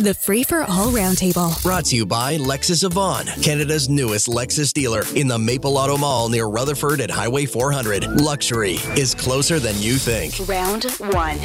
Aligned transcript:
The 0.00 0.12
Free 0.12 0.42
for 0.42 0.62
All 0.62 0.90
Roundtable. 0.90 1.62
Brought 1.62 1.84
to 1.86 1.96
you 1.96 2.04
by 2.04 2.36
Lexus 2.36 2.82
of 2.82 2.94
Vaughan, 2.94 3.26
Canada's 3.40 3.88
newest 3.88 4.26
Lexus 4.26 4.72
dealer 4.72 5.04
in 5.14 5.28
the 5.28 5.38
Maple 5.38 5.78
Auto 5.78 5.96
Mall 5.96 6.28
near 6.28 6.46
Rutherford 6.46 7.00
at 7.00 7.10
Highway 7.10 7.46
400. 7.46 8.20
Luxury 8.20 8.72
is 8.96 9.14
closer 9.14 9.60
than 9.60 9.80
you 9.80 9.94
think. 9.94 10.48
Round 10.48 10.84
one. 11.12 11.38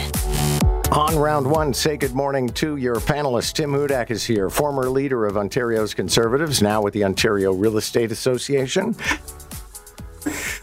On 0.91 1.15
round 1.15 1.45
one, 1.45 1.75
say 1.75 1.95
good 1.95 2.15
morning 2.15 2.49
to 2.49 2.77
your 2.77 2.95
panelist. 2.95 3.53
Tim 3.53 3.71
Hudak 3.71 4.09
is 4.09 4.25
here, 4.25 4.49
former 4.49 4.89
leader 4.89 5.27
of 5.27 5.37
Ontario's 5.37 5.93
Conservatives, 5.93 6.59
now 6.59 6.81
with 6.81 6.95
the 6.95 7.03
Ontario 7.03 7.53
Real 7.53 7.77
Estate 7.77 8.11
Association. 8.11 8.95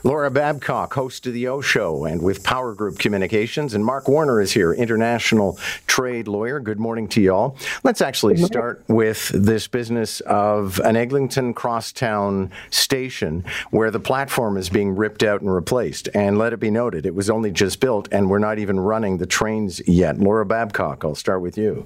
Laura 0.07 0.30
Babcock, 0.30 0.95
host 0.95 1.27
of 1.27 1.32
the 1.32 1.48
O 1.48 1.61
Show, 1.61 2.04
and 2.04 2.23
with 2.23 2.45
Power 2.45 2.77
Group 2.77 2.96
Communications. 2.96 3.75
And 3.75 3.84
Mark 3.84 4.06
Warner 4.06 4.41
is 4.41 4.52
here, 4.52 4.73
international 4.73 5.59
trade 5.88 6.29
lawyer. 6.29 6.61
Good 6.61 6.79
morning 6.79 7.09
to 7.09 7.20
y'all. 7.20 7.59
Let's 7.82 8.00
actually 8.00 8.37
start 8.37 8.84
with 8.87 9.30
this 9.30 9.66
business 9.66 10.20
of 10.20 10.78
an 10.84 10.95
Eglinton 10.95 11.52
crosstown 11.55 12.52
station 12.70 13.45
where 13.73 13.91
the 13.91 13.98
platform 13.98 14.56
is 14.56 14.69
being 14.69 14.95
ripped 14.95 15.24
out 15.24 15.41
and 15.41 15.52
replaced. 15.52 16.09
And 16.14 16.38
let 16.38 16.52
it 16.52 16.61
be 16.61 16.70
noted, 16.70 17.05
it 17.05 17.16
was 17.16 17.28
only 17.28 17.50
just 17.50 17.80
built, 17.80 18.09
and 18.12 18.30
we're 18.30 18.38
not 18.38 18.61
even 18.61 18.78
running 18.78 19.19
the 19.19 19.27
trains 19.27 19.83
yet. 19.88 20.20
Laura 20.20 20.47
Babcock, 20.47 21.05
I'll 21.05 21.16
start 21.16 21.42
with 21.42 21.59
you. 21.59 21.84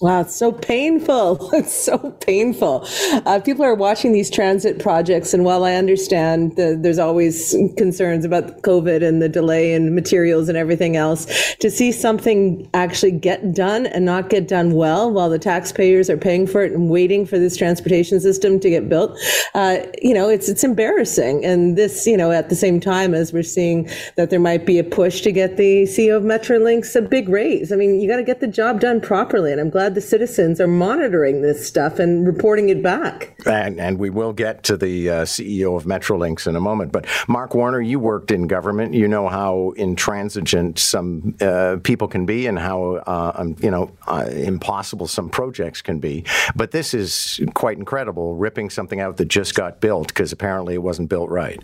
Wow, 0.00 0.20
it's 0.20 0.36
so 0.36 0.52
painful. 0.52 1.50
It's 1.58 1.74
so 1.74 1.98
painful. 2.20 2.86
Uh, 3.26 3.40
people 3.40 3.64
are 3.64 3.74
watching 3.74 4.12
these 4.12 4.30
transit 4.30 4.78
projects, 4.78 5.34
and 5.34 5.44
while 5.44 5.64
I 5.64 5.74
understand 5.74 6.54
the, 6.54 6.78
there's 6.80 7.00
always 7.00 7.56
concerns 7.76 8.24
about 8.24 8.62
COVID 8.62 9.02
and 9.02 9.20
the 9.20 9.28
delay 9.28 9.72
and 9.72 9.96
materials 9.96 10.48
and 10.48 10.56
everything 10.56 10.94
else, 10.94 11.26
to 11.56 11.68
see 11.68 11.90
something 11.90 12.68
actually 12.74 13.10
get 13.10 13.52
done 13.52 13.86
and 13.86 14.04
not 14.04 14.28
get 14.30 14.46
done 14.46 14.72
well 14.74 15.10
while 15.10 15.28
the 15.30 15.38
taxpayers 15.38 16.08
are 16.08 16.16
paying 16.16 16.46
for 16.46 16.62
it 16.62 16.72
and 16.72 16.90
waiting 16.90 17.26
for 17.26 17.38
this 17.40 17.56
transportation 17.56 18.20
system 18.20 18.60
to 18.60 18.70
get 18.70 18.88
built, 18.88 19.18
uh, 19.54 19.78
you 20.00 20.14
know, 20.14 20.28
it's 20.28 20.48
it's 20.48 20.62
embarrassing. 20.62 21.44
And 21.44 21.76
this, 21.76 22.06
you 22.06 22.16
know, 22.16 22.30
at 22.30 22.50
the 22.50 22.56
same 22.56 22.78
time 22.78 23.14
as 23.14 23.32
we're 23.32 23.42
seeing 23.42 23.88
that 24.14 24.30
there 24.30 24.38
might 24.38 24.64
be 24.64 24.78
a 24.78 24.84
push 24.84 25.22
to 25.22 25.32
get 25.32 25.56
the 25.56 25.84
CEO 25.84 26.16
of 26.16 26.22
Metrolinx 26.22 26.94
a 26.94 27.02
big 27.02 27.28
raise. 27.28 27.72
I 27.72 27.76
mean, 27.76 28.00
you 28.00 28.08
got 28.08 28.18
to 28.18 28.22
get 28.22 28.38
the 28.38 28.46
job 28.46 28.80
done 28.80 29.00
properly, 29.00 29.50
and 29.50 29.60
I'm 29.60 29.70
glad 29.70 29.87
glad 29.88 29.94
the 29.94 30.06
citizens 30.06 30.60
are 30.60 30.66
monitoring 30.66 31.40
this 31.40 31.66
stuff 31.66 31.98
and 31.98 32.26
reporting 32.26 32.68
it 32.68 32.82
back. 32.82 33.34
And, 33.46 33.80
and 33.80 33.98
we 33.98 34.10
will 34.10 34.32
get 34.34 34.62
to 34.64 34.76
the 34.76 35.08
uh, 35.08 35.22
CEO 35.22 35.76
of 35.76 35.84
Metrolinx 35.84 36.46
in 36.46 36.56
a 36.56 36.60
moment. 36.60 36.92
But 36.92 37.06
Mark 37.26 37.54
Warner, 37.54 37.80
you 37.80 37.98
worked 37.98 38.30
in 38.30 38.46
government. 38.46 38.92
You 38.92 39.08
know 39.08 39.28
how 39.28 39.72
intransigent 39.76 40.78
some 40.78 41.34
uh, 41.40 41.78
people 41.82 42.06
can 42.06 42.26
be 42.26 42.46
and 42.46 42.58
how 42.58 42.96
uh, 43.06 43.32
um, 43.34 43.56
you 43.60 43.70
know 43.70 43.90
uh, 44.06 44.28
impossible 44.30 45.06
some 45.06 45.30
projects 45.30 45.80
can 45.80 46.00
be. 46.00 46.24
But 46.54 46.72
this 46.72 46.92
is 46.92 47.40
quite 47.54 47.78
incredible, 47.78 48.36
ripping 48.36 48.70
something 48.70 49.00
out 49.00 49.16
that 49.16 49.28
just 49.28 49.54
got 49.54 49.80
built 49.80 50.08
because 50.08 50.32
apparently 50.32 50.74
it 50.74 50.82
wasn't 50.82 51.08
built 51.08 51.30
right. 51.30 51.62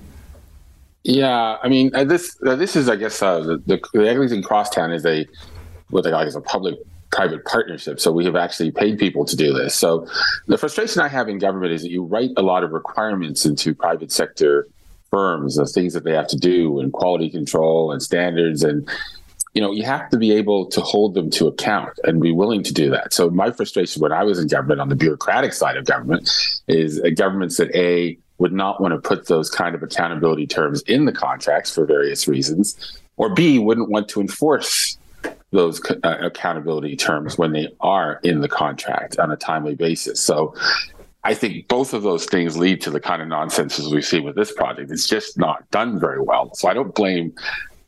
Yeah, 1.03 1.59
I 1.63 1.69
mean, 1.69 1.95
uh, 1.95 2.05
this 2.05 2.39
uh, 2.47 2.57
this 2.57 2.77
is, 2.77 2.89
I 2.89 2.97
guess, 2.97 3.21
the, 3.21 3.63
the, 3.67 3.79
the 3.93 4.09
Eglinton 4.09 4.43
Crosstown 4.43 4.93
is 4.93 5.05
a 5.05 5.27
what 5.91 6.05
they 6.05 6.11
call 6.11 6.23
is 6.23 6.35
a 6.35 6.41
public 6.41 6.77
private 7.15 7.45
partnership. 7.45 8.01
So 8.01 8.13
we 8.13 8.25
have 8.25 8.37
actually 8.37 8.73
paid 8.73 8.99
people 8.99 9.25
to 9.25 9.37
do 9.37 9.53
this. 9.53 9.75
So 9.75 10.07
the 10.47 10.59
frustration 10.59 11.01
I 11.01 11.09
have 11.09 11.29
in 11.29 11.39
government 11.39 11.73
is 11.73 11.83
that 11.83 11.91
you 11.91 12.03
write 12.03 12.31
a 12.37 12.43
lot 12.43 12.65
of 12.65 12.73
requirements 12.73 13.47
into 13.47 13.75
private 13.75 14.11
sector 14.11 14.67
firms, 15.11 15.57
the 15.57 15.67
things 15.67 15.93
that 15.95 16.05
they 16.05 16.13
have 16.13 16.27
to 16.29 16.37
do, 16.37 16.81
and 16.81 16.93
quality 16.93 17.31
control 17.31 17.93
and 17.93 18.03
standards 18.03 18.63
and 18.63 18.89
you 19.55 19.63
know, 19.63 19.71
you 19.71 19.85
have 19.85 20.11
to 20.11 20.17
be 20.17 20.33
able 20.33 20.67
to 20.67 20.81
hold 20.81 21.15
them 21.15 21.31
to 21.31 21.47
account 21.47 21.97
and 22.03 22.21
be 22.21 22.33
willing 22.33 22.65
to 22.65 22.73
do 22.73 22.91
that. 22.91 23.15
So 23.15 23.31
my 23.31 23.53
frustration 23.53 24.03
when 24.03 24.11
I 24.11 24.25
was 24.25 24.41
in 24.41 24.49
government 24.49 24.81
on 24.81 24.89
the 24.89 24.97
bureaucratic 24.97 25.53
side 25.53 25.77
of 25.77 25.85
government 25.85 26.29
is 26.67 27.01
governments 27.15 27.59
that 27.59 27.73
a 27.73 28.19
would 28.39 28.53
not 28.53 28.81
want 28.81 28.95
to 28.95 29.09
put 29.09 29.29
those 29.29 29.49
kind 29.49 29.77
of 29.77 29.83
accountability 29.85 30.49
terms 30.49 30.83
in 30.83 31.05
the 31.05 31.13
contracts 31.13 31.73
for 31.73 31.87
various 31.87 32.27
reasons, 32.27 32.99
or 33.17 33.33
B 33.33 33.61
wouldn't 33.61 33.91
want 33.91 34.09
to 34.09 34.21
enforce 34.21 34.99
those 35.55 35.81
uh, 35.91 36.17
accountability 36.21 36.97
terms 36.97 37.39
when 37.39 37.53
they 37.53 37.69
are 37.81 38.21
in 38.23 38.41
the 38.41 38.49
contract 38.49 39.19
on 39.19 39.31
a 39.31 39.37
timely 39.37 39.75
basis. 39.75 40.21
So 40.21 40.55
I 41.23 41.33
think 41.33 41.69
both 41.69 41.95
of 41.95 42.03
those 42.03 42.27
things 42.27 42.59
lead 42.59 42.81
to 42.83 42.91
the 42.91 43.01
kind 43.01 43.23
of 43.23 43.29
nonsense 43.29 43.79
as 43.79 43.89
we've 43.89 44.05
seen 44.05 44.25
with 44.25 44.37
this 44.37 44.53
project. 44.53 44.91
It's 44.91 45.07
just 45.07 45.39
not 45.39 45.69
done 45.71 45.99
very 45.99 46.21
well. 46.21 46.55
So 46.55 46.69
I 46.69 46.75
don't 46.75 46.95
blame 46.95 47.35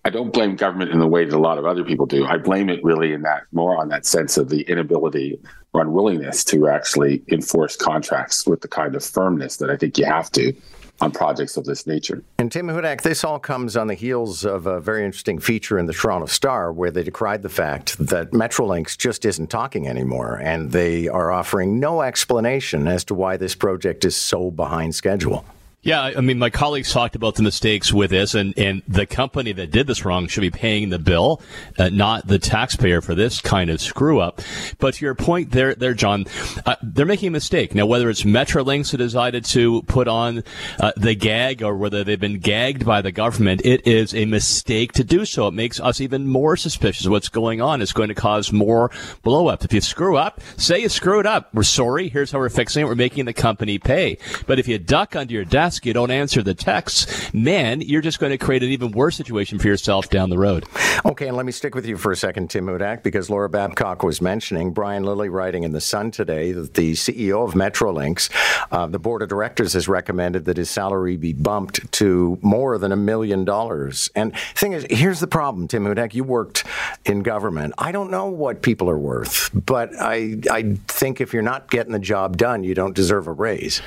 I 0.04 0.10
don't 0.10 0.32
blame 0.32 0.54
government 0.54 0.92
in 0.92 1.00
the 1.00 1.06
way 1.08 1.24
that 1.24 1.34
a 1.34 1.38
lot 1.38 1.58
of 1.58 1.66
other 1.66 1.82
people 1.82 2.06
do. 2.06 2.24
I 2.24 2.38
blame 2.38 2.70
it 2.70 2.82
really 2.84 3.12
in 3.12 3.22
that 3.22 3.42
more 3.50 3.76
on 3.76 3.88
that 3.88 4.06
sense 4.06 4.36
of 4.36 4.50
the 4.50 4.62
inability 4.62 5.36
or 5.72 5.82
unwillingness 5.82 6.44
to 6.44 6.68
actually 6.68 7.24
enforce 7.28 7.74
contracts 7.74 8.46
with 8.46 8.60
the 8.60 8.68
kind 8.68 8.94
of 8.94 9.04
firmness 9.04 9.56
that 9.56 9.68
I 9.68 9.76
think 9.76 9.98
you 9.98 10.04
have 10.04 10.30
to 10.32 10.52
on 11.00 11.10
projects 11.10 11.56
of 11.56 11.64
this 11.64 11.86
nature. 11.86 12.22
And 12.38 12.50
Tim 12.50 12.68
Hudak, 12.68 13.02
this 13.02 13.24
all 13.24 13.38
comes 13.38 13.76
on 13.76 13.86
the 13.86 13.94
heels 13.94 14.44
of 14.44 14.66
a 14.66 14.80
very 14.80 15.04
interesting 15.04 15.38
feature 15.38 15.78
in 15.78 15.86
the 15.86 15.92
Toronto 15.92 16.26
Star 16.26 16.72
where 16.72 16.90
they 16.90 17.02
decried 17.02 17.42
the 17.42 17.48
fact 17.48 17.96
that 17.98 18.30
Metrolinx 18.30 18.96
just 18.96 19.24
isn't 19.24 19.48
talking 19.48 19.86
anymore, 19.88 20.40
and 20.42 20.72
they 20.72 21.08
are 21.08 21.30
offering 21.30 21.78
no 21.80 22.02
explanation 22.02 22.88
as 22.88 23.04
to 23.04 23.14
why 23.14 23.36
this 23.36 23.54
project 23.54 24.04
is 24.04 24.16
so 24.16 24.50
behind 24.50 24.94
schedule. 24.94 25.44
Yeah, 25.82 26.02
I 26.02 26.20
mean, 26.20 26.40
my 26.40 26.50
colleagues 26.50 26.92
talked 26.92 27.14
about 27.14 27.36
the 27.36 27.44
mistakes 27.44 27.92
with 27.92 28.10
this, 28.10 28.34
and, 28.34 28.58
and 28.58 28.82
the 28.88 29.06
company 29.06 29.52
that 29.52 29.70
did 29.70 29.86
this 29.86 30.04
wrong 30.04 30.26
should 30.26 30.40
be 30.40 30.50
paying 30.50 30.88
the 30.88 30.98
bill, 30.98 31.40
uh, 31.78 31.90
not 31.90 32.26
the 32.26 32.40
taxpayer 32.40 33.00
for 33.00 33.14
this 33.14 33.40
kind 33.40 33.70
of 33.70 33.80
screw 33.80 34.18
up. 34.18 34.40
But 34.80 34.94
to 34.94 35.04
your 35.04 35.14
point 35.14 35.52
there, 35.52 35.76
there, 35.76 35.94
John, 35.94 36.24
uh, 36.64 36.74
they're 36.82 37.06
making 37.06 37.28
a 37.28 37.30
mistake. 37.30 37.72
Now, 37.72 37.86
whether 37.86 38.10
it's 38.10 38.24
Metrolinx 38.24 38.90
who 38.90 38.96
decided 38.96 39.44
to 39.44 39.82
put 39.82 40.08
on 40.08 40.42
uh, 40.80 40.90
the 40.96 41.14
gag 41.14 41.62
or 41.62 41.76
whether 41.76 42.02
they've 42.02 42.18
been 42.18 42.40
gagged 42.40 42.84
by 42.84 43.00
the 43.00 43.12
government, 43.12 43.60
it 43.64 43.86
is 43.86 44.12
a 44.12 44.24
mistake 44.24 44.90
to 44.94 45.04
do 45.04 45.24
so. 45.24 45.46
It 45.46 45.54
makes 45.54 45.78
us 45.78 46.00
even 46.00 46.26
more 46.26 46.56
suspicious 46.56 47.06
of 47.06 47.12
what's 47.12 47.28
going 47.28 47.60
on. 47.60 47.80
It's 47.80 47.92
going 47.92 48.08
to 48.08 48.14
cause 48.16 48.50
more 48.50 48.90
blow 49.22 49.46
up. 49.46 49.64
If 49.64 49.72
you 49.72 49.80
screw 49.80 50.16
up, 50.16 50.40
say 50.56 50.80
you 50.80 50.88
screwed 50.88 51.26
up. 51.26 51.54
We're 51.54 51.62
sorry. 51.62 52.08
Here's 52.08 52.32
how 52.32 52.40
we're 52.40 52.48
fixing 52.48 52.82
it. 52.82 52.86
We're 52.86 52.96
making 52.96 53.26
the 53.26 53.32
company 53.32 53.78
pay. 53.78 54.18
But 54.48 54.58
if 54.58 54.66
you 54.66 54.80
duck 54.80 55.14
under 55.14 55.32
your 55.32 55.44
desk, 55.44 55.75
you 55.84 55.92
don't 55.92 56.10
answer 56.10 56.42
the 56.42 56.54
texts, 56.54 57.32
man, 57.34 57.80
you're 57.80 58.00
just 58.00 58.18
going 58.18 58.30
to 58.30 58.38
create 58.38 58.62
an 58.62 58.70
even 58.70 58.92
worse 58.92 59.16
situation 59.16 59.58
for 59.58 59.68
yourself 59.68 60.08
down 60.08 60.30
the 60.30 60.38
road. 60.38 60.64
Okay, 61.04 61.28
and 61.28 61.36
let 61.36 61.46
me 61.46 61.52
stick 61.52 61.74
with 61.74 61.86
you 61.86 61.96
for 61.96 62.12
a 62.12 62.16
second, 62.16 62.50
Tim 62.50 62.66
Hudak, 62.66 63.02
because 63.02 63.28
Laura 63.28 63.48
Babcock 63.48 64.02
was 64.02 64.20
mentioning 64.20 64.72
Brian 64.72 65.04
Lilley 65.04 65.28
writing 65.28 65.64
in 65.64 65.72
the 65.72 65.80
Sun 65.80 66.12
today 66.12 66.52
that 66.52 66.74
the 66.74 66.92
CEO 66.92 67.46
of 67.46 67.54
Metrolinx, 67.54 68.30
uh, 68.70 68.86
the 68.86 68.98
board 68.98 69.22
of 69.22 69.28
directors 69.28 69.72
has 69.74 69.88
recommended 69.88 70.44
that 70.46 70.56
his 70.56 70.70
salary 70.70 71.16
be 71.16 71.32
bumped 71.32 71.90
to 71.92 72.38
more 72.42 72.78
than 72.78 72.92
a 72.92 72.96
million 72.96 73.44
dollars. 73.44 74.10
And 74.14 74.36
thing 74.54 74.72
is, 74.72 74.86
here's 74.90 75.20
the 75.20 75.26
problem, 75.26 75.68
Tim 75.68 75.84
Hudak. 75.84 76.14
You 76.14 76.24
worked 76.24 76.64
in 77.04 77.22
government. 77.22 77.74
I 77.78 77.92
don't 77.92 78.10
know 78.10 78.26
what 78.26 78.62
people 78.62 78.88
are 78.90 78.98
worth, 78.98 79.50
but 79.52 79.90
I 80.00 80.38
I 80.50 80.76
think 80.88 81.20
if 81.20 81.32
you're 81.32 81.42
not 81.42 81.70
getting 81.70 81.92
the 81.92 81.98
job 81.98 82.36
done, 82.36 82.64
you 82.64 82.74
don't 82.74 82.94
deserve 82.94 83.26
a 83.26 83.32
raise 83.32 83.82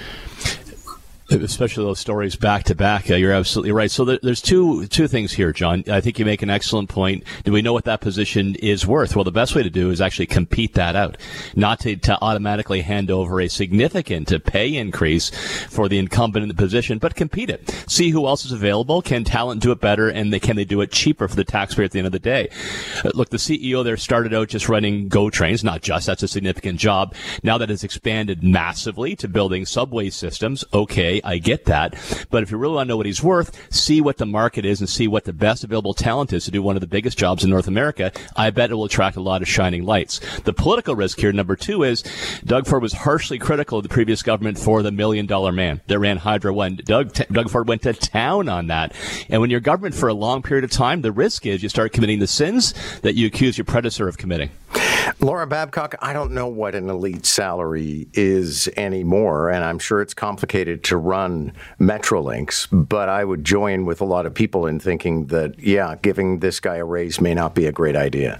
especially 1.32 1.86
those 1.86 2.00
stories 2.00 2.36
back 2.36 2.64
to 2.66 2.76
back. 2.76 3.10
Uh, 3.10 3.16
you're 3.16 3.34
absolutely 3.34 3.72
right. 3.72 3.92
So 3.92 4.06
there, 4.06 4.20
there's 4.22 4.42
two 4.42 4.88
two 4.88 5.08
things 5.08 5.34
here, 5.34 5.52
John. 5.52 5.84
I 5.90 6.02
think 6.02 6.20
you 6.20 6.26
make 6.26 6.42
an 6.42 6.50
excellent 6.50 6.90
point. 6.90 7.24
Do 7.44 7.52
we 7.52 7.62
know 7.62 7.74
what 7.74 7.86
that 7.86 8.02
position 8.02 8.56
is 8.56 8.86
worth? 8.86 9.16
Well, 9.16 9.24
the 9.24 9.32
best 9.32 9.56
way 9.56 9.64
to 9.64 9.70
do 9.70 9.92
is 9.92 10.02
actually 10.02 10.28
compete 10.28 10.74
that 10.74 10.96
out, 10.96 11.18
not 11.56 11.80
to, 11.82 11.96
to 11.96 12.18
automatically 12.22 12.82
hand 12.82 13.12
over 13.12 13.40
a 13.42 13.48
significant 13.48 14.32
pay 14.46 14.76
increase 14.76 15.30
for 15.68 15.88
the 15.88 15.98
incumbent 15.98 16.44
in 16.44 16.50
the 16.50 16.56
position, 16.56 16.98
but 16.98 17.16
compete 17.16 17.50
it. 17.50 17.70
See 17.88 18.10
who 18.10 18.26
else 18.28 18.46
is 18.46 18.52
available. 18.52 19.02
Can 19.02 19.24
talent 19.24 19.62
do 19.62 19.72
it 19.72 19.80
better, 19.80 20.10
and 20.10 20.34
they, 20.34 20.40
can 20.40 20.56
they 20.56 20.66
do 20.66 20.82
it 20.82 20.92
cheaper 20.92 21.28
for 21.28 21.36
the 21.36 21.44
taxpayer 21.44 21.86
at 21.86 21.92
the 21.92 22.00
end 22.00 22.08
of 22.08 22.12
the 22.12 22.20
day? 22.20 22.50
Uh, 23.04 23.12
look, 23.14 23.30
the 23.30 23.38
CEO 23.38 23.84
there 23.84 23.98
started 23.98 24.34
out 24.34 24.50
just 24.50 24.70
running 24.70 25.08
GO 25.08 25.30
trains, 25.30 25.64
not 25.64 25.82
just 25.82 26.08
that's 26.08 26.24
a 26.24 26.28
significant 26.28 26.80
job. 26.80 27.14
Now 27.44 27.58
that 27.58 27.70
has 27.70 27.84
expanded 27.84 28.44
massively 28.44 29.16
to 29.18 29.28
building 29.28 29.66
subway 29.66 30.10
systems. 30.10 30.64
Okay 30.74 31.19
I 31.24 31.38
get 31.38 31.66
that. 31.66 31.96
But 32.30 32.44
if 32.44 32.52
you 32.52 32.58
really 32.58 32.76
want 32.76 32.88
to 32.88 32.90
know 32.90 32.98
what 32.98 33.06
he's 33.06 33.24
worth, 33.24 33.74
see 33.74 34.02
what 34.02 34.18
the 34.18 34.26
market 34.26 34.66
is 34.66 34.80
and 34.80 34.90
see 34.90 35.08
what 35.08 35.26
the 35.26 35.34
best 35.34 35.64
available 35.64 35.94
talent 35.94 36.34
is 36.34 36.46
to 36.46 36.52
do 36.52 36.62
one 36.62 36.76
of 36.76 36.82
the 36.82 36.88
biggest 36.88 37.18
jobs 37.18 37.44
in 37.44 37.50
North 37.50 37.68
America. 37.68 38.12
I 38.36 38.50
bet 38.50 38.72
it 38.72 38.76
will 38.76 38.86
attract 38.86 39.18
a 39.18 39.22
lot 39.22 39.42
of 39.42 39.48
shining 39.48 39.86
lights. 39.86 40.20
The 40.42 40.54
political 40.54 40.96
risk 40.96 41.20
here, 41.20 41.32
number 41.32 41.56
two, 41.56 41.84
is 41.84 42.04
Doug 42.46 42.68
Ford 42.68 42.82
was 42.82 42.94
harshly 42.94 43.40
critical 43.40 43.80
of 43.80 43.84
the 43.84 43.90
previous 43.90 44.24
government 44.24 44.58
for 44.58 44.82
the 44.82 44.92
million 44.92 45.26
dollar 45.26 45.52
man 45.52 45.82
that 45.88 46.00
ran 46.00 46.18
Hydro 46.18 46.54
One. 46.54 46.80
Doug, 46.84 47.14
Doug 47.14 47.50
Ford 47.50 47.68
went 47.68 47.84
to 47.84 47.94
town 47.94 48.50
on 48.50 48.68
that. 48.68 48.94
And 49.30 49.42
when 49.42 49.50
you're 49.50 49.60
government 49.60 49.96
for 49.96 50.10
a 50.10 50.14
long 50.14 50.42
period 50.42 50.64
of 50.64 50.72
time, 50.72 51.02
the 51.02 51.12
risk 51.12 51.46
is 51.46 51.62
you 51.62 51.70
start 51.70 51.94
committing 51.94 52.20
the 52.20 52.28
sins 52.28 52.74
that 53.02 53.16
you 53.16 53.28
accuse 53.28 53.58
your 53.58 53.66
predecessor 53.66 54.08
of 54.08 54.18
committing. 54.18 54.50
Laura 55.20 55.48
Babcock, 55.48 55.96
I 56.02 56.14
don't 56.14 56.32
know 56.32 56.48
what 56.48 56.76
an 56.76 56.90
elite 56.90 57.26
salary 57.26 58.08
is 58.14 58.70
anymore, 58.78 59.50
and 59.50 59.64
I'm 59.64 59.80
sure 59.80 60.02
it's 60.02 60.14
complicated 60.14 60.84
to 60.86 60.98
run 61.10 61.52
Metrolinx, 61.80 62.68
but 62.72 63.10
I 63.10 63.24
would 63.24 63.44
join 63.44 63.86
with 63.86 64.00
a 64.02 64.06
lot 64.06 64.26
of 64.26 64.34
people 64.34 64.68
in 64.68 64.80
thinking 64.80 65.28
that, 65.28 65.60
yeah, 65.60 65.96
giving 66.02 66.40
this 66.40 66.60
guy 66.60 66.76
a 66.76 66.86
raise 66.86 67.20
may 67.20 67.34
not 67.34 67.56
be 67.56 67.66
a 67.66 67.72
great 67.72 67.96
idea. 67.96 68.40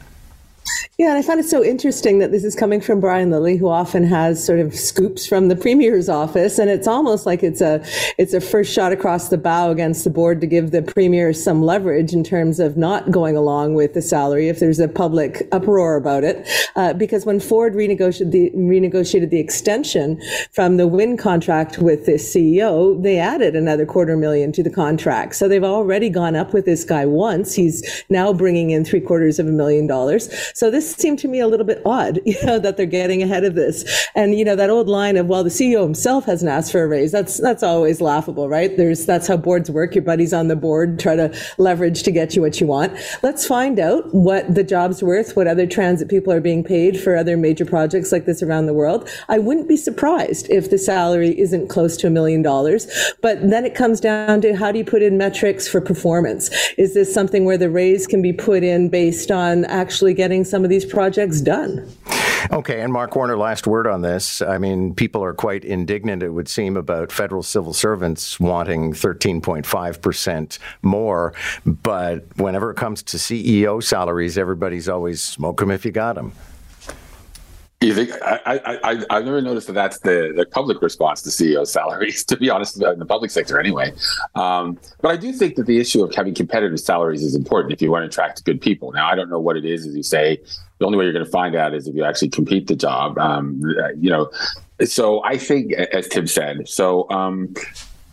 Yeah, 1.00 1.12
and 1.12 1.18
I 1.18 1.22
find 1.22 1.40
it 1.40 1.46
so 1.46 1.64
interesting 1.64 2.20
that 2.20 2.32
this 2.32 2.44
is 2.44 2.56
coming 2.56 2.82
from 2.82 3.00
Brian 3.00 3.30
Lilley, 3.30 3.56
who 3.56 3.70
often 3.70 4.04
has 4.04 4.46
sort 4.46 4.60
of 4.60 4.76
scoops 4.76 5.26
from 5.26 5.48
the 5.48 5.56
premier's 5.56 6.10
office, 6.10 6.60
and 6.60 6.70
it's 6.70 6.88
almost 6.88 7.26
like 7.26 7.42
it's 7.42 7.62
a 7.62 7.82
it's 8.18 8.34
a 8.34 8.42
first 8.42 8.74
shot 8.74 8.92
across 8.92 9.30
the 9.30 9.38
bow 9.38 9.72
against 9.72 10.04
the 10.04 10.10
board 10.10 10.42
to 10.42 10.48
give 10.48 10.72
the 10.72 10.82
premier 10.82 11.32
some 11.32 11.64
leverage 11.64 12.12
in 12.12 12.22
terms 12.22 12.60
of 12.60 12.76
not 12.76 13.12
going 13.12 13.38
along 13.38 13.76
with 13.76 13.94
the 13.94 14.02
salary 14.02 14.50
if 14.50 14.60
there's 14.60 14.80
a 14.80 14.90
public 14.90 15.48
uproar 15.54 15.96
about 15.96 16.26
it. 16.26 16.46
Uh, 16.76 16.92
because 16.92 17.26
when 17.26 17.40
Ford 17.40 17.76
renegotiated 17.76 18.32
the 18.32 18.52
renegotiated 18.52 19.30
the 19.30 19.40
extension 19.40 20.22
from 20.52 20.76
the 20.76 20.86
Wynne 20.86 21.16
contract 21.16 21.78
with 21.78 22.08
the 22.08 22.16
CEO, 22.16 23.02
they 23.02 23.18
added 23.18 23.56
another 23.56 23.86
quarter 23.86 24.18
million 24.18 24.52
to 24.52 24.62
the 24.62 24.70
contract. 24.70 25.36
So 25.36 25.48
they've 25.48 25.64
already 25.64 26.10
gone 26.10 26.36
up 26.36 26.52
with 26.54 26.66
this 26.66 26.84
guy 26.84 27.06
once. 27.06 27.56
He's 27.56 28.04
now 28.10 28.34
bringing 28.34 28.72
in 28.72 28.84
three 28.84 29.00
quarters 29.00 29.40
of 29.40 29.48
a 29.48 29.52
million 29.52 29.88
dollars. 29.88 30.30
So 30.60 30.70
this 30.70 30.94
seemed 30.94 31.20
to 31.20 31.30
me 31.30 31.40
a 31.40 31.48
little 31.48 31.66
bit 31.66 31.82
odd, 31.86 32.20
you 32.26 32.36
know, 32.46 32.60
that 32.60 32.76
they're 32.76 32.86
getting 32.86 33.24
ahead 33.24 33.46
of 33.46 33.56
this. 33.56 34.10
And, 34.14 34.38
you 34.38 34.44
know, 34.44 34.58
that 34.58 34.70
old 34.70 34.90
line 34.90 35.16
of, 35.16 35.28
well, 35.28 35.42
the 35.42 35.50
CEO 35.50 35.84
himself 35.84 36.26
hasn't 36.26 36.52
asked 36.52 36.74
for 36.74 36.84
a 36.84 36.88
raise. 36.88 37.14
That's, 37.14 37.38
that's 37.38 37.64
always 37.64 38.02
laughable, 38.02 38.50
right? 38.50 38.76
There's, 38.76 39.06
that's 39.06 39.26
how 39.26 39.38
boards 39.38 39.72
work. 39.72 39.96
Your 39.96 40.04
buddies 40.04 40.34
on 40.34 40.50
the 40.50 40.58
board 40.58 41.00
try 41.00 41.16
to 41.16 41.34
leverage 41.60 42.04
to 42.04 42.12
get 42.12 42.36
you 42.36 42.42
what 42.42 42.60
you 42.60 42.68
want. 42.68 42.92
Let's 43.24 43.48
find 43.48 43.80
out 43.80 44.14
what 44.14 44.54
the 44.54 44.66
job's 44.66 45.02
worth, 45.02 45.38
what 45.38 45.48
other 45.48 45.66
transit 45.66 46.10
people 46.10 46.34
are 46.34 46.42
being 46.42 46.66
paid 46.66 47.00
for 47.00 47.16
other 47.16 47.38
major 47.38 47.64
projects 47.64 48.12
like 48.12 48.26
this 48.26 48.44
around 48.44 48.66
the 48.66 48.74
world. 48.74 49.10
I 49.30 49.40
wouldn't 49.40 49.70
be 49.70 49.78
surprised 49.78 50.50
if 50.50 50.70
the 50.70 50.78
salary 50.78 51.40
isn't 51.40 51.70
close 51.70 51.96
to 51.98 52.08
a 52.08 52.10
million 52.10 52.42
dollars. 52.42 52.86
But 53.22 53.50
then 53.50 53.64
it 53.64 53.76
comes 53.76 54.02
down 54.02 54.42
to 54.42 54.58
how 54.58 54.74
do 54.74 54.80
you 54.80 54.84
put 54.84 55.04
in 55.04 55.18
metrics 55.18 55.70
for 55.70 55.80
performance? 55.80 56.50
Is 56.78 56.96
this 56.96 57.14
something 57.14 57.46
where 57.46 57.58
the 57.58 57.70
raise 57.70 58.06
can 58.08 58.22
be 58.22 58.34
put 58.34 58.62
in 58.62 58.90
based 58.90 59.32
on 59.32 59.64
actually 59.64 60.14
getting 60.40 60.50
some 60.50 60.64
of 60.64 60.70
these 60.70 60.86
projects 60.86 61.42
done? 61.42 61.88
Okay, 62.52 62.80
and 62.80 62.94
Mark 62.94 63.16
Warner, 63.16 63.38
last 63.38 63.68
word 63.68 63.86
on 63.86 64.02
this. 64.02 64.42
I 64.42 64.58
mean, 64.58 64.96
people 64.96 65.22
are 65.22 65.34
quite 65.34 65.66
indignant, 65.66 66.24
it 66.24 66.30
would 66.30 66.48
seem, 66.48 66.78
about 66.78 67.12
federal 67.12 67.44
civil 67.44 67.74
servants 67.74 68.40
wanting 68.40 68.94
13.5% 68.94 70.60
more. 70.82 71.34
But 71.66 72.26
whenever 72.38 72.72
it 72.72 72.76
comes 72.76 73.04
to 73.04 73.18
CEO 73.18 73.84
salaries, 73.84 74.38
everybody's 74.38 74.88
always 74.88 75.22
smoke 75.22 75.60
them 75.60 75.72
if 75.72 75.84
you 75.86 75.92
got 75.92 76.16
them. 76.16 76.32
You 77.82 77.96
think 77.96 78.12
I, 78.22 78.60
I, 78.84 79.06
I 79.10 79.16
have 79.16 79.26
never 79.26 79.42
noticed 79.42 79.68
that 79.68 79.74
that's 79.74 80.00
the, 80.00 80.34
the 80.36 80.46
public 80.46 80.82
response 80.82 81.22
to 81.22 81.30
CEO 81.30 81.66
salaries. 81.66 82.24
To 82.30 82.38
be 82.38 82.50
honest, 82.50 82.82
in 82.82 83.00
the 83.00 83.06
public 83.06 83.32
sector 83.32 83.60
anyway. 83.60 83.92
Um, 84.36 84.78
but 85.02 85.10
I 85.10 85.16
do 85.16 85.32
think 85.32 85.56
that 85.56 85.66
the 85.66 85.80
issue 85.80 86.04
of 86.04 86.14
having 86.14 86.36
competitive 86.36 86.80
salaries 86.80 87.24
is 87.24 87.36
important 87.36 87.74
if 87.74 87.82
you 87.82 87.90
want 87.90 88.04
to 88.04 88.08
attract 88.08 88.44
good 88.44 88.62
people. 88.62 88.92
Now 88.92 89.10
I 89.10 89.16
don't 89.16 89.30
know 89.30 89.40
what 89.40 89.58
it 89.58 89.66
is, 89.66 89.88
as 89.88 89.96
you 89.96 90.04
say. 90.04 90.42
The 90.78 90.86
only 90.86 90.98
way 90.98 91.06
you're 91.06 91.14
going 91.14 91.26
to 91.26 91.32
find 91.32 91.56
out 91.56 91.74
is 91.74 91.88
if 91.88 91.96
you 91.96 92.04
actually 92.04 92.30
compete 92.30 92.68
the 92.68 92.76
job. 92.76 93.18
Um, 93.18 93.62
you 93.98 94.10
know, 94.10 94.30
so 94.84 95.24
I 95.24 95.38
think, 95.38 95.74
as 95.74 96.08
Tim 96.08 96.28
said, 96.28 96.68
so 96.68 97.10
um, 97.10 97.54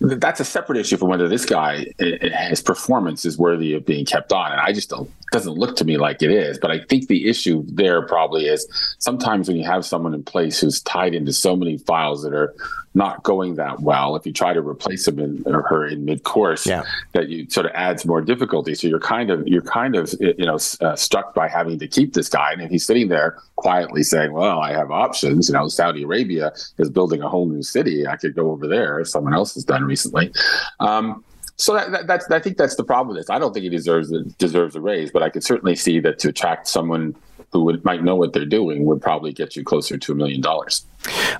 that's 0.00 0.40
a 0.40 0.44
separate 0.44 0.78
issue 0.78 0.96
from 0.96 1.08
whether 1.08 1.28
this 1.28 1.46
guy 1.46 1.86
his 1.98 2.60
performance 2.60 3.24
is 3.24 3.38
worthy 3.38 3.74
of 3.74 3.86
being 3.86 4.04
kept 4.04 4.32
on 4.32 4.52
and 4.52 4.60
i 4.60 4.72
just 4.72 4.90
don't 4.90 5.10
doesn't 5.32 5.54
look 5.54 5.76
to 5.76 5.84
me 5.84 5.96
like 5.96 6.22
it 6.22 6.30
is 6.30 6.58
but 6.58 6.70
i 6.70 6.78
think 6.84 7.08
the 7.08 7.28
issue 7.28 7.64
there 7.66 8.02
probably 8.02 8.46
is 8.46 8.66
sometimes 8.98 9.48
when 9.48 9.56
you 9.56 9.64
have 9.64 9.84
someone 9.84 10.14
in 10.14 10.22
place 10.22 10.60
who's 10.60 10.80
tied 10.82 11.14
into 11.14 11.32
so 11.32 11.56
many 11.56 11.78
files 11.78 12.22
that 12.22 12.34
are 12.34 12.54
not 12.96 13.22
going 13.22 13.56
that 13.56 13.80
well, 13.80 14.16
if 14.16 14.26
you 14.26 14.32
try 14.32 14.54
to 14.54 14.60
replace 14.60 15.06
him 15.06 15.18
in, 15.18 15.42
or 15.46 15.62
her 15.62 15.86
in 15.86 16.06
mid 16.06 16.24
course, 16.24 16.66
yeah. 16.66 16.82
that 17.12 17.28
you 17.28 17.48
sort 17.50 17.66
of 17.66 17.72
adds 17.74 18.06
more 18.06 18.22
difficulty. 18.22 18.74
So 18.74 18.88
you're 18.88 18.98
kind 18.98 19.30
of 19.30 19.46
you're 19.46 19.60
kind 19.60 19.94
of 19.94 20.14
you 20.18 20.46
know 20.46 20.58
uh, 20.80 20.96
struck 20.96 21.34
by 21.34 21.46
having 21.46 21.78
to 21.78 21.86
keep 21.86 22.14
this 22.14 22.30
guy, 22.30 22.52
and 22.52 22.62
if 22.62 22.70
he's 22.70 22.86
sitting 22.86 23.08
there 23.08 23.38
quietly 23.56 24.02
saying, 24.02 24.32
"Well, 24.32 24.60
I 24.60 24.72
have 24.72 24.90
options," 24.90 25.48
you 25.48 25.52
know, 25.52 25.68
Saudi 25.68 26.04
Arabia 26.04 26.52
is 26.78 26.88
building 26.88 27.20
a 27.22 27.28
whole 27.28 27.46
new 27.46 27.62
city. 27.62 28.06
I 28.06 28.16
could 28.16 28.34
go 28.34 28.50
over 28.50 28.66
there. 28.66 29.04
Someone 29.04 29.34
else 29.34 29.54
has 29.54 29.64
done 29.64 29.84
recently. 29.84 30.32
Um, 30.80 31.22
so 31.56 31.74
that, 31.74 31.90
that, 31.90 32.06
that's 32.06 32.30
I 32.30 32.40
think 32.40 32.56
that's 32.56 32.76
the 32.76 32.84
problem 32.84 33.14
with 33.14 33.18
this. 33.18 33.30
I 33.30 33.38
don't 33.38 33.52
think 33.52 33.64
he 33.64 33.70
deserves 33.70 34.10
a, 34.10 34.22
deserves 34.38 34.74
a 34.74 34.80
raise, 34.80 35.10
but 35.10 35.22
I 35.22 35.28
could 35.28 35.44
certainly 35.44 35.76
see 35.76 36.00
that 36.00 36.18
to 36.20 36.30
attract 36.30 36.66
someone 36.66 37.14
who 37.52 37.64
would, 37.64 37.84
might 37.84 38.02
know 38.02 38.16
what 38.16 38.32
they're 38.32 38.44
doing 38.44 38.84
would 38.84 39.00
probably 39.00 39.32
get 39.32 39.56
you 39.56 39.64
closer 39.64 39.96
to 39.96 40.12
a 40.12 40.14
million 40.14 40.40
dollars. 40.40 40.86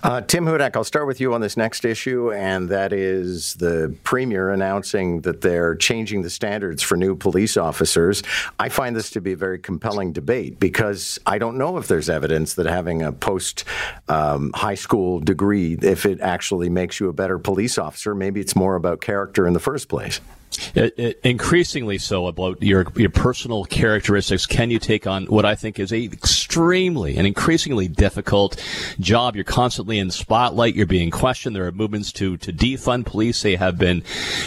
Uh, 0.02 0.20
Tim 0.20 0.44
Hudak, 0.44 0.76
I'll 0.76 0.84
start 0.84 1.06
with 1.06 1.20
you 1.20 1.34
on 1.34 1.40
this 1.40 1.56
next 1.56 1.84
issue, 1.84 2.32
and 2.32 2.68
that 2.68 2.92
is 2.92 3.54
the 3.54 3.94
premier 4.04 4.50
announcing 4.50 5.22
that 5.22 5.40
they're 5.40 5.74
changing 5.74 6.22
the 6.22 6.30
standards 6.30 6.82
for 6.82 6.96
new 6.96 7.16
police 7.16 7.56
officers. 7.56 8.22
I 8.58 8.68
find 8.68 8.94
this 8.94 9.10
to 9.10 9.20
be 9.20 9.32
a 9.32 9.36
very 9.36 9.58
compelling 9.58 10.12
debate 10.12 10.60
because 10.60 11.18
I 11.26 11.38
don't 11.38 11.58
know 11.58 11.78
if 11.78 11.88
there's 11.88 12.08
evidence 12.08 12.54
that 12.54 12.66
having 12.66 13.02
a 13.02 13.12
post 13.12 13.64
um, 14.08 14.52
high 14.54 14.74
school 14.74 15.20
degree, 15.20 15.78
if 15.82 16.06
it 16.06 16.20
actually 16.20 16.68
makes 16.68 17.00
you 17.00 17.08
a 17.08 17.12
better 17.12 17.38
police 17.38 17.78
officer, 17.78 18.14
maybe 18.14 18.40
it's 18.40 18.56
more 18.56 18.76
about 18.76 19.00
character 19.00 19.46
in 19.46 19.52
the 19.52 19.60
first 19.60 19.88
place. 19.88 20.20
It, 20.74 20.98
it, 20.98 21.20
increasingly 21.22 21.98
so 21.98 22.26
about 22.26 22.62
your 22.62 22.86
your 22.96 23.10
personal 23.10 23.64
characteristics. 23.64 24.46
Can 24.46 24.70
you 24.70 24.78
take 24.78 25.06
on 25.06 25.26
what 25.26 25.44
I 25.44 25.54
think 25.54 25.78
is 25.78 25.92
a 25.92 26.08
extremely 26.56 27.18
and 27.18 27.26
increasingly 27.26 27.86
difficult 27.86 28.56
job? 28.98 29.34
You're 29.34 29.44
constantly 29.44 29.98
in 29.98 30.06
the 30.06 30.12
spotlight. 30.12 30.74
You're 30.74 30.86
being 30.86 31.10
questioned. 31.10 31.54
There 31.54 31.66
are 31.66 31.72
movements 31.72 32.12
to 32.12 32.38
to 32.38 32.52
defund 32.52 33.04
police. 33.04 33.42
They 33.42 33.56
have 33.56 33.76
been 33.76 34.00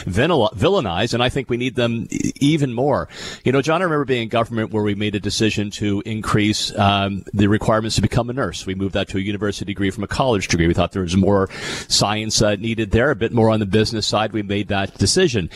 villainized, 0.05 1.13
and 1.13 1.21
I 1.21 1.29
think 1.29 1.49
we 1.49 1.57
need 1.57 1.75
them 1.75 2.07
even 2.39 2.73
more. 2.73 3.09
You 3.43 3.51
know, 3.51 3.61
John, 3.61 3.81
I 3.81 3.85
remember 3.85 4.05
being 4.05 4.23
in 4.23 4.29
government 4.29 4.71
where 4.71 4.81
we 4.81 4.95
made 4.95 5.13
a 5.13 5.19
decision 5.19 5.69
to 5.71 6.01
increase 6.05 6.75
um, 6.77 7.23
the 7.31 7.47
requirements 7.47 7.95
to 7.97 8.01
become 8.01 8.29
a 8.31 8.33
nurse. 8.33 8.65
We 8.65 8.73
moved 8.73 8.95
that 8.95 9.07
to 9.09 9.17
a 9.17 9.21
university 9.21 9.65
degree 9.65 9.91
from 9.91 10.03
a 10.03 10.07
college 10.07 10.47
degree. 10.47 10.67
We 10.67 10.73
thought 10.73 10.93
there 10.93 11.03
was 11.03 11.15
more 11.15 11.47
science 11.87 12.41
uh, 12.41 12.55
needed 12.55 12.89
there, 12.89 13.11
a 13.11 13.15
bit 13.15 13.31
more 13.31 13.51
on 13.51 13.59
the 13.59 13.67
business 13.67 14.07
side. 14.07 14.33
We 14.33 14.41
made 14.41 14.67
that 14.69 14.97
decision. 14.97 15.51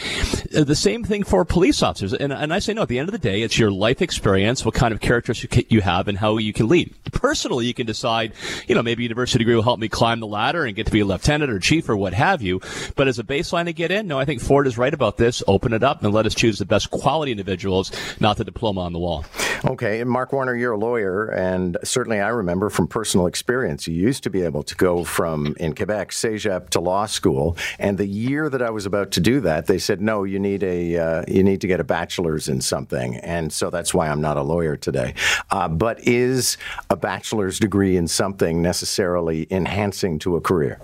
Uh, 0.56 0.64
the 0.64 0.76
same 0.76 1.04
thing 1.04 1.24
for 1.24 1.46
police 1.46 1.82
officers. 1.82 2.14
And, 2.14 2.32
and 2.32 2.54
I 2.54 2.60
say, 2.60 2.76
no, 2.76 2.84
at 2.84 2.90
the 2.90 3.00
end 3.00 3.10
of 3.10 3.14
the 3.14 3.18
day, 3.18 3.42
it's 3.42 3.58
your 3.58 3.72
life 3.72 4.04
experience, 4.04 4.64
what 4.64 4.76
kind 4.76 4.94
of 4.94 5.00
characteristics 5.00 5.58
you 5.70 5.82
have, 5.82 6.08
and 6.08 6.18
how 6.18 6.38
you 6.44 6.54
can 6.54 6.68
lead. 6.68 6.94
Personally, 7.12 7.66
you 7.66 7.74
can 7.74 7.86
decide, 7.86 8.34
you 8.68 8.76
know, 8.76 8.84
maybe 8.84 9.04
university 9.04 9.40
degree 9.40 9.56
will 9.56 9.64
help 9.64 9.80
me 9.80 9.90
climb 9.90 10.20
the 10.20 10.28
ladder 10.28 10.66
and 10.66 10.76
get 10.76 10.86
to 10.86 10.92
be 10.92 11.00
a 11.00 11.06
lieutenant 11.06 11.52
or 11.52 11.60
chief 11.60 11.90
or 11.90 11.96
what 11.96 12.14
have 12.14 12.42
you. 12.42 12.62
But 12.96 13.08
as 13.08 13.20
a 13.20 13.24
baseline 13.24 13.66
to 13.66 13.74
get 13.74 13.92
in, 13.92 14.08
no, 14.08 14.20
I 14.20 14.26
think 14.26 14.42
Ford 14.42 14.68
is 14.68 14.78
right 14.78 14.94
about 14.94 15.18
this. 15.18 15.42
Open 15.48 15.74
it 15.74 15.84
up 15.84 16.04
and 16.04 16.14
let 16.14 16.26
us 16.26 16.36
choose 16.36 16.60
the 16.60 16.66
best 16.66 16.92
quality 16.92 17.32
individuals, 17.32 17.92
not 18.20 18.38
the 18.38 18.44
diploma 18.44 18.82
on 18.82 18.94
the 18.94 19.00
wall. 19.00 19.26
Okay. 19.66 20.04
Mark 20.04 20.34
Warner, 20.34 20.56
you're 20.56 20.74
a 20.74 20.78
lawyer, 20.78 21.28
and 21.28 21.78
certainly 21.84 22.20
I 22.20 22.30
remember 22.30 22.70
from 22.70 22.86
personal 22.86 23.28
experience, 23.28 23.88
you 23.88 23.94
used 23.94 24.24
to 24.24 24.30
be 24.30 24.42
able 24.42 24.64
to 24.64 24.76
go 24.76 25.06
from 25.06 25.56
in 25.58 25.74
Quebec, 25.74 26.10
CEGEP 26.12 26.70
to 26.72 26.82
law 26.82 27.06
school. 27.06 27.56
And 27.80 27.98
the 27.98 28.06
year 28.06 28.50
that 28.50 28.62
I 28.62 28.70
was 28.72 28.86
about 28.86 29.12
to 29.12 29.22
do 29.22 29.40
that, 29.42 29.68
they 29.68 29.78
said, 29.78 30.02
no, 30.02 30.26
you 30.26 30.38
need 30.38 30.64
a 30.64 30.98
uh, 30.98 31.24
you 31.28 31.44
need 31.44 31.62
to 31.62 31.68
get 31.68 31.80
a 31.80 31.84
bachelor's 31.84 32.50
in 32.50 32.60
something, 32.60 33.16
and 33.18 33.54
so 33.54 33.70
that's 33.70 33.94
why 33.94 34.10
I'm 34.10 34.22
not 34.22 34.38
a 34.38 34.44
lawyer 34.44 34.76
today. 34.76 35.14
Uh, 35.50 35.70
but 35.70 36.06
is 36.06 36.58
a 36.90 36.98
bachelor's 36.98 37.58
degree 37.58 37.96
in 37.96 38.08
something 38.08 38.62
necessarily 38.62 39.48
enhancing 39.50 40.20
to 40.20 40.36
a 40.36 40.42
career? 40.42 40.82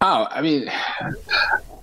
Oh, 0.00 0.26
I 0.28 0.42
mean, 0.42 0.68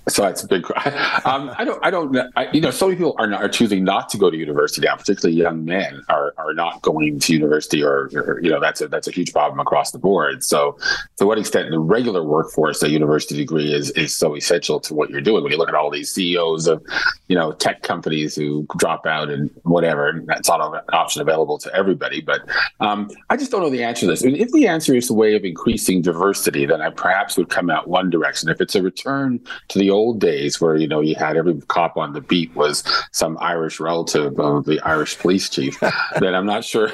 so 0.08 0.22
that's 0.22 0.42
a 0.42 0.48
big. 0.48 0.66
Um, 1.24 1.52
I 1.58 1.64
don't. 1.64 1.84
I 1.84 1.90
don't. 1.90 2.16
I, 2.34 2.50
you 2.52 2.60
know, 2.60 2.70
some 2.70 2.90
people 2.90 3.14
are 3.18 3.26
not, 3.26 3.42
are 3.42 3.48
choosing 3.48 3.84
not 3.84 4.08
to 4.10 4.18
go 4.18 4.30
to 4.30 4.36
university 4.36 4.86
now. 4.86 4.96
Particularly 4.96 5.36
young 5.36 5.64
men 5.64 6.02
are 6.08 6.32
are 6.38 6.54
not 6.54 6.80
going 6.82 7.18
to 7.18 7.32
university, 7.32 7.82
or, 7.82 8.10
or, 8.14 8.40
you 8.42 8.50
know, 8.50 8.58
that's 8.58 8.80
a 8.80 8.88
that's 8.88 9.06
a 9.06 9.10
huge 9.10 9.32
problem 9.32 9.60
across 9.60 9.90
the 9.90 9.98
board. 9.98 10.42
So, 10.42 10.78
to 11.18 11.26
what 11.26 11.38
extent 11.38 11.70
the 11.70 11.78
regular 11.78 12.24
workforce, 12.24 12.82
a 12.82 12.88
university 12.88 13.36
degree 13.36 13.72
is 13.72 13.90
is 13.90 14.16
so 14.16 14.34
essential 14.34 14.80
to 14.80 14.94
what 14.94 15.10
you're 15.10 15.20
doing? 15.20 15.42
When 15.42 15.52
you 15.52 15.58
look 15.58 15.68
at 15.68 15.74
all 15.74 15.90
these 15.90 16.10
CEOs 16.12 16.66
of, 16.66 16.82
you 17.28 17.36
know, 17.36 17.52
tech 17.52 17.82
companies 17.82 18.34
who 18.34 18.66
drop 18.78 19.06
out 19.06 19.30
and 19.30 19.50
whatever, 19.64 20.22
that's 20.26 20.48
not 20.48 20.60
an 20.60 20.80
option 20.92 21.20
available 21.20 21.58
to 21.58 21.74
everybody. 21.74 22.20
But 22.22 22.48
um, 22.80 23.10
I 23.28 23.36
just 23.36 23.50
don't 23.50 23.60
know 23.60 23.70
the 23.70 23.84
answer 23.84 24.00
to 24.00 24.06
this. 24.06 24.24
I 24.24 24.28
mean, 24.28 24.36
if 24.36 24.50
the 24.52 24.66
answer 24.66 24.94
is 24.94 25.10
a 25.10 25.14
way 25.14 25.34
of 25.34 25.44
increasing 25.44 26.00
diversity, 26.02 26.64
then 26.66 26.80
I 26.80 26.90
perhaps 26.90 27.36
would 27.36 27.50
come 27.50 27.68
out 27.68 27.88
one 27.88 28.10
direction. 28.10 28.48
If 28.48 28.60
it's 28.60 28.74
a 28.74 28.82
return 28.82 29.40
to 29.68 29.78
the 29.78 29.89
old 29.90 30.20
days 30.20 30.60
where 30.60 30.76
you 30.76 30.86
know 30.86 31.00
you 31.00 31.14
had 31.14 31.36
every 31.36 31.60
cop 31.68 31.96
on 31.96 32.12
the 32.12 32.20
beat 32.20 32.54
was 32.54 32.84
some 33.12 33.36
Irish 33.40 33.80
relative 33.80 34.38
of 34.38 34.64
the 34.64 34.80
Irish 34.80 35.18
police 35.18 35.48
chief, 35.48 35.78
then 36.20 36.34
I'm 36.34 36.46
not 36.46 36.64
sure. 36.64 36.90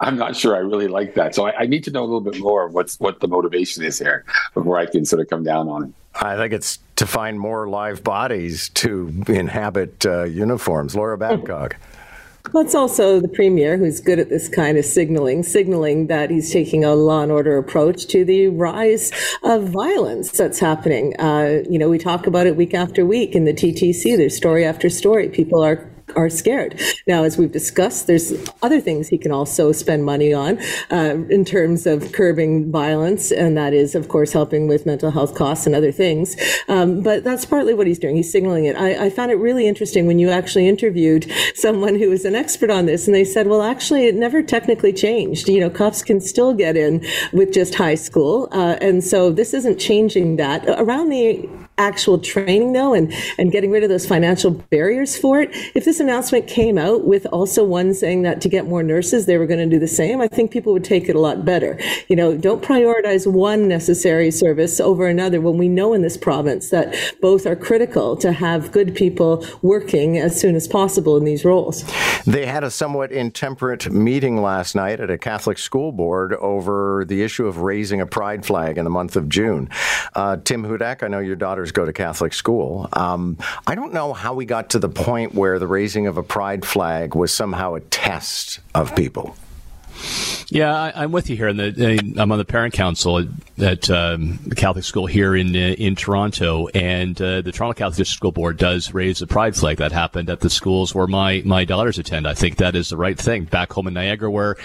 I'm 0.00 0.16
not 0.16 0.36
sure 0.36 0.54
I 0.54 0.60
really 0.60 0.88
like 0.88 1.14
that. 1.14 1.34
So 1.34 1.46
I, 1.46 1.60
I 1.60 1.66
need 1.66 1.84
to 1.84 1.90
know 1.90 2.02
a 2.02 2.06
little 2.06 2.20
bit 2.20 2.38
more 2.38 2.66
of 2.66 2.74
what's 2.74 2.98
what 3.00 3.20
the 3.20 3.28
motivation 3.28 3.82
is 3.82 3.98
here 3.98 4.24
before 4.54 4.78
I 4.78 4.86
can 4.86 5.04
sort 5.04 5.20
of 5.20 5.28
come 5.28 5.44
down 5.44 5.68
on 5.68 5.84
it. 5.84 5.90
I 6.20 6.36
think 6.36 6.52
it's 6.52 6.78
to 6.96 7.06
find 7.06 7.40
more 7.40 7.68
live 7.68 8.04
bodies 8.04 8.68
to 8.70 9.12
inhabit 9.26 10.06
uh, 10.06 10.24
uniforms. 10.24 10.94
Laura 10.94 11.18
Babcock. 11.18 11.76
Well, 12.52 12.64
it's 12.64 12.74
also 12.74 13.20
the 13.20 13.28
premier 13.28 13.78
who's 13.78 14.00
good 14.00 14.18
at 14.18 14.28
this 14.28 14.48
kind 14.48 14.78
of 14.78 14.84
signaling, 14.84 15.42
signaling 15.42 16.06
that 16.08 16.30
he's 16.30 16.52
taking 16.52 16.84
a 16.84 16.94
law 16.94 17.22
and 17.22 17.32
order 17.32 17.56
approach 17.58 18.06
to 18.08 18.24
the 18.24 18.48
rise 18.48 19.10
of 19.42 19.70
violence 19.70 20.30
that's 20.30 20.60
happening. 20.60 21.18
Uh, 21.18 21.62
you 21.68 21.78
know, 21.78 21.88
we 21.88 21.98
talk 21.98 22.26
about 22.26 22.46
it 22.46 22.54
week 22.54 22.74
after 22.74 23.04
week 23.04 23.34
in 23.34 23.44
the 23.44 23.54
TTC. 23.54 24.16
There's 24.16 24.36
story 24.36 24.64
after 24.64 24.88
story. 24.88 25.28
People 25.30 25.64
are 25.64 25.90
are 26.16 26.30
scared. 26.30 26.80
Now, 27.06 27.24
as 27.24 27.38
we've 27.38 27.52
discussed, 27.52 28.06
there's 28.06 28.32
other 28.62 28.80
things 28.80 29.08
he 29.08 29.18
can 29.18 29.32
also 29.32 29.72
spend 29.72 30.04
money 30.04 30.32
on 30.32 30.58
uh, 30.90 31.16
in 31.28 31.44
terms 31.44 31.86
of 31.86 32.12
curbing 32.12 32.70
violence, 32.70 33.30
and 33.32 33.56
that 33.56 33.72
is, 33.72 33.94
of 33.94 34.08
course, 34.08 34.32
helping 34.32 34.68
with 34.68 34.86
mental 34.86 35.10
health 35.10 35.34
costs 35.34 35.66
and 35.66 35.74
other 35.74 35.92
things. 35.92 36.36
Um, 36.68 37.02
but 37.02 37.24
that's 37.24 37.44
partly 37.44 37.74
what 37.74 37.86
he's 37.86 37.98
doing. 37.98 38.16
He's 38.16 38.30
signaling 38.30 38.64
it. 38.64 38.76
I, 38.76 39.06
I 39.06 39.10
found 39.10 39.30
it 39.30 39.36
really 39.36 39.66
interesting 39.66 40.06
when 40.06 40.18
you 40.18 40.30
actually 40.30 40.68
interviewed 40.68 41.30
someone 41.54 41.96
who 41.96 42.10
was 42.10 42.24
an 42.24 42.34
expert 42.34 42.70
on 42.70 42.86
this, 42.86 43.06
and 43.06 43.14
they 43.14 43.24
said, 43.24 43.46
well, 43.46 43.62
actually, 43.62 44.06
it 44.06 44.14
never 44.14 44.42
technically 44.42 44.92
changed. 44.92 45.48
You 45.48 45.60
know, 45.60 45.70
cops 45.70 46.02
can 46.02 46.20
still 46.20 46.54
get 46.54 46.76
in 46.76 47.04
with 47.32 47.52
just 47.52 47.74
high 47.74 47.94
school. 47.94 48.48
Uh, 48.52 48.76
and 48.80 49.02
so 49.02 49.30
this 49.30 49.54
isn't 49.54 49.78
changing 49.78 50.36
that. 50.36 50.64
Around 50.68 51.08
the 51.10 51.48
actual 51.78 52.18
training 52.18 52.72
though 52.72 52.94
and 52.94 53.12
and 53.36 53.50
getting 53.50 53.70
rid 53.70 53.82
of 53.82 53.88
those 53.88 54.06
financial 54.06 54.52
barriers 54.52 55.16
for 55.16 55.40
it. 55.40 55.50
If 55.74 55.84
this 55.84 55.98
announcement 55.98 56.46
came 56.46 56.78
out 56.78 57.04
with 57.04 57.26
also 57.26 57.64
one 57.64 57.94
saying 57.94 58.22
that 58.22 58.40
to 58.42 58.48
get 58.48 58.66
more 58.66 58.82
nurses 58.82 59.26
they 59.26 59.38
were 59.38 59.46
going 59.46 59.58
to 59.58 59.74
do 59.74 59.80
the 59.80 59.88
same 59.88 60.20
i 60.20 60.28
think 60.28 60.50
people 60.50 60.72
would 60.72 60.84
take 60.84 61.08
it 61.08 61.16
a 61.16 61.20
lot 61.20 61.44
better. 61.44 61.78
You 62.08 62.16
know 62.16 62.36
don't 62.36 62.62
prioritize 62.62 63.30
one 63.30 63.66
necessary 63.66 64.30
service 64.30 64.78
over 64.78 65.06
another 65.08 65.40
when 65.40 65.58
we 65.58 65.68
know 65.68 65.92
in 65.94 66.02
this 66.02 66.16
province 66.16 66.70
that 66.70 66.94
both 67.20 67.44
are 67.46 67.56
critical 67.56 68.16
to 68.18 68.32
have 68.32 68.70
good 68.70 68.94
people 68.94 69.44
working 69.62 70.18
as 70.18 70.40
soon 70.40 70.54
as 70.54 70.68
possible 70.68 71.16
in 71.16 71.24
these 71.24 71.44
roles. 71.44 71.84
They 72.24 72.46
had 72.46 72.62
a 72.62 72.70
somewhat 72.70 73.10
intemperate 73.10 73.90
meeting 73.90 74.40
last 74.40 74.76
night 74.76 75.00
at 75.00 75.10
a 75.10 75.18
catholic 75.18 75.58
school 75.58 75.90
board 75.90 76.34
over 76.34 77.04
the 77.06 77.22
issue 77.22 77.46
of 77.46 77.58
raising 77.58 78.00
a 78.00 78.06
pride 78.06 78.46
flag 78.46 78.78
in 78.78 78.84
the 78.84 78.90
month 78.90 79.16
of 79.16 79.28
june. 79.28 79.68
Uh, 80.14 80.36
tim 80.44 80.62
hudak 80.62 81.02
i 81.02 81.08
know 81.08 81.18
your 81.18 81.36
daughter 81.36 81.63
daughters 81.64 81.72
go 81.72 81.86
to 81.86 81.92
Catholic 81.92 82.34
school. 82.34 82.88
Um, 82.92 83.38
I 83.66 83.74
don't 83.74 83.92
know 83.92 84.12
how 84.12 84.34
we 84.34 84.44
got 84.44 84.70
to 84.70 84.78
the 84.78 84.88
point 84.88 85.34
where 85.34 85.58
the 85.58 85.66
raising 85.66 86.06
of 86.06 86.18
a 86.18 86.22
pride 86.22 86.64
flag 86.64 87.14
was 87.14 87.32
somehow 87.32 87.74
a 87.74 87.80
test 87.80 88.60
of 88.74 88.94
people. 88.94 89.34
Yeah, 90.48 90.72
I, 90.72 91.04
am 91.04 91.12
with 91.12 91.30
you 91.30 91.36
here. 91.36 91.52
The, 91.52 92.14
I'm 92.16 92.30
on 92.30 92.38
the 92.38 92.44
parent 92.44 92.74
council 92.74 93.26
at 93.58 93.90
um, 93.90 94.38
the 94.46 94.54
Catholic 94.54 94.84
school 94.84 95.06
here 95.06 95.34
in 95.34 95.48
uh, 95.48 95.74
in 95.78 95.96
Toronto, 95.96 96.68
and 96.68 97.20
uh, 97.20 97.40
the 97.40 97.50
Toronto 97.50 97.74
Catholic 97.74 97.96
District 97.96 98.18
School 98.18 98.32
Board 98.32 98.56
does 98.58 98.92
raise 98.92 99.18
the 99.18 99.26
pride 99.26 99.56
flag. 99.56 99.78
That 99.78 99.92
happened 99.92 100.28
at 100.30 100.40
the 100.40 100.50
schools 100.50 100.94
where 100.94 101.06
my 101.06 101.42
my 101.44 101.64
daughters 101.64 101.98
attend. 101.98 102.28
I 102.28 102.34
think 102.34 102.56
that 102.56 102.76
is 102.76 102.90
the 102.90 102.96
right 102.96 103.18
thing. 103.18 103.44
Back 103.44 103.72
home 103.72 103.86
in 103.86 103.94
Niagara, 103.94 104.30
where 104.30 104.56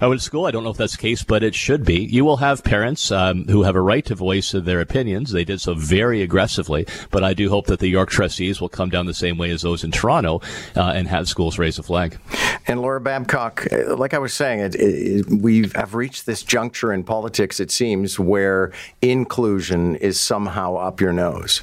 I 0.00 0.06
went 0.06 0.20
to 0.20 0.24
school, 0.24 0.46
I 0.46 0.50
don't 0.50 0.64
know 0.64 0.70
if 0.70 0.76
that's 0.76 0.96
the 0.96 1.02
case, 1.02 1.22
but 1.22 1.42
it 1.42 1.54
should 1.54 1.84
be. 1.84 2.04
You 2.04 2.24
will 2.24 2.38
have 2.38 2.64
parents 2.64 3.10
um, 3.10 3.46
who 3.46 3.62
have 3.62 3.76
a 3.76 3.80
right 3.80 4.04
to 4.06 4.14
voice 4.14 4.52
their 4.52 4.80
opinions. 4.80 5.32
They 5.32 5.44
did 5.44 5.60
so 5.60 5.74
very 5.74 6.22
aggressively, 6.22 6.86
but 7.10 7.22
I 7.22 7.32
do 7.32 7.48
hope 7.48 7.66
that 7.66 7.78
the 7.78 7.88
York 7.88 8.10
trustees 8.10 8.60
will 8.60 8.68
come 8.68 8.90
down 8.90 9.06
the 9.06 9.14
same 9.14 9.38
way 9.38 9.50
as 9.50 9.62
those 9.62 9.84
in 9.84 9.92
Toronto 9.92 10.40
uh, 10.76 10.92
and 10.94 11.08
have 11.08 11.28
schools 11.28 11.58
raise 11.58 11.78
a 11.78 11.82
flag. 11.82 12.18
And 12.66 12.80
Laura 12.80 13.00
Babcock, 13.00 13.66
uh, 13.72 13.96
like 13.96 14.14
I 14.14 14.18
was 14.18 14.32
saying, 14.32 14.71
it, 14.74 14.80
it, 14.80 15.30
we 15.30 15.68
have 15.74 15.94
reached 15.94 16.26
this 16.26 16.42
juncture 16.42 16.92
in 16.92 17.04
politics, 17.04 17.60
it 17.60 17.70
seems, 17.70 18.18
where 18.18 18.72
inclusion 19.00 19.96
is 19.96 20.20
somehow 20.20 20.76
up 20.76 21.00
your 21.00 21.12
nose. 21.12 21.62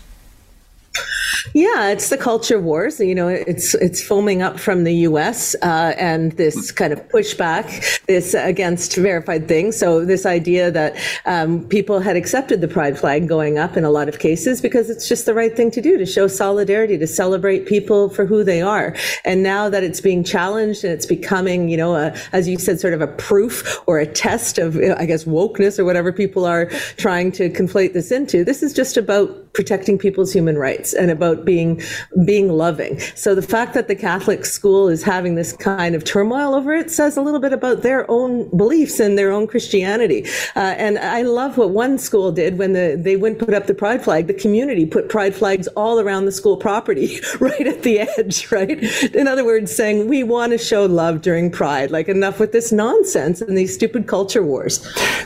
Yeah, 1.53 1.89
it's 1.89 2.09
the 2.09 2.17
culture 2.17 2.59
wars. 2.59 2.99
You 2.99 3.15
know, 3.15 3.27
it's 3.27 3.73
it's 3.75 4.03
foaming 4.03 4.41
up 4.41 4.59
from 4.59 4.83
the 4.83 4.93
U.S. 5.09 5.55
Uh, 5.61 5.93
and 5.97 6.31
this 6.33 6.71
kind 6.71 6.93
of 6.93 6.99
pushback, 7.09 8.05
this 8.05 8.33
against 8.33 8.95
verified 8.95 9.47
things. 9.47 9.77
So 9.77 10.05
this 10.05 10.25
idea 10.25 10.71
that 10.71 10.95
um, 11.25 11.67
people 11.67 11.99
had 11.99 12.15
accepted 12.15 12.61
the 12.61 12.67
pride 12.67 12.99
flag 12.99 13.27
going 13.27 13.57
up 13.57 13.77
in 13.77 13.83
a 13.83 13.89
lot 13.89 14.07
of 14.07 14.19
cases 14.19 14.61
because 14.61 14.89
it's 14.89 15.07
just 15.07 15.25
the 15.25 15.33
right 15.33 15.55
thing 15.55 15.71
to 15.71 15.81
do 15.81 15.97
to 15.97 16.05
show 16.05 16.27
solidarity, 16.27 16.97
to 16.97 17.07
celebrate 17.07 17.65
people 17.65 18.09
for 18.09 18.25
who 18.25 18.43
they 18.43 18.61
are. 18.61 18.95
And 19.25 19.43
now 19.43 19.69
that 19.69 19.83
it's 19.83 20.01
being 20.01 20.23
challenged 20.23 20.83
and 20.83 20.93
it's 20.93 21.05
becoming, 21.05 21.69
you 21.69 21.77
know, 21.77 21.95
a, 21.95 22.13
as 22.31 22.47
you 22.47 22.57
said, 22.57 22.79
sort 22.79 22.93
of 22.93 23.01
a 23.01 23.07
proof 23.07 23.79
or 23.87 23.99
a 23.99 24.05
test 24.05 24.57
of, 24.57 24.77
I 24.77 25.05
guess, 25.05 25.25
wokeness 25.25 25.79
or 25.79 25.85
whatever 25.85 26.11
people 26.11 26.45
are 26.45 26.67
trying 26.97 27.31
to 27.33 27.49
conflate 27.49 27.93
this 27.93 28.11
into. 28.11 28.43
This 28.43 28.61
is 28.61 28.73
just 28.73 28.97
about 28.97 29.53
protecting 29.53 29.97
people's 29.97 30.31
human 30.31 30.57
rights 30.57 30.93
and 30.93 31.11
about 31.19 31.43
being 31.43 31.81
being 32.25 32.47
loving. 32.49 32.97
So 33.15 33.35
the 33.35 33.41
fact 33.41 33.73
that 33.73 33.89
the 33.89 33.95
Catholic 33.95 34.45
school 34.45 34.87
is 34.87 35.03
having 35.03 35.35
this 35.35 35.51
kind 35.51 35.95
of 35.95 36.05
turmoil 36.05 36.55
over 36.55 36.73
it 36.73 36.89
says 36.89 37.17
a 37.17 37.21
little 37.21 37.41
bit 37.41 37.51
about 37.51 37.81
their 37.81 38.09
own 38.09 38.49
beliefs 38.55 38.99
and 39.01 39.17
their 39.17 39.31
own 39.31 39.47
Christianity. 39.47 40.25
Uh, 40.55 40.75
and 40.77 40.97
I 40.97 41.23
love 41.23 41.57
what 41.57 41.71
one 41.71 41.97
school 41.97 42.31
did 42.31 42.57
when 42.57 42.71
the, 42.73 42.97
they 42.97 43.17
went 43.17 43.39
put 43.39 43.53
up 43.53 43.67
the 43.67 43.73
pride 43.73 44.01
flag. 44.01 44.27
The 44.27 44.33
community 44.33 44.85
put 44.85 45.09
pride 45.09 45.35
flags 45.35 45.67
all 45.75 45.99
around 45.99 46.25
the 46.25 46.31
school 46.31 46.55
property, 46.55 47.19
right 47.41 47.67
at 47.67 47.83
the 47.83 47.99
edge, 47.99 48.49
right? 48.51 48.81
In 49.13 49.27
other 49.27 49.43
words, 49.43 49.75
saying 49.75 50.07
we 50.07 50.23
want 50.23 50.53
to 50.53 50.57
show 50.57 50.85
love 50.85 51.21
during 51.21 51.51
Pride. 51.51 51.91
Like 51.91 52.07
enough 52.07 52.39
with 52.39 52.51
this 52.53 52.71
nonsense 52.71 53.41
and 53.41 53.57
these 53.57 53.73
stupid 53.73 54.07
culture 54.07 54.43
wars. 54.43 54.79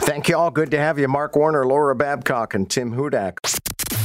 Thank 0.05 0.29
you 0.29 0.37
all. 0.37 0.51
Good 0.51 0.71
to 0.71 0.79
have 0.79 0.97
you, 0.97 1.07
Mark 1.07 1.35
Warner, 1.35 1.65
Laura 1.65 1.95
Babcock, 1.95 2.53
and 2.53 2.69
Tim 2.69 2.93
Hudak. 2.93 3.37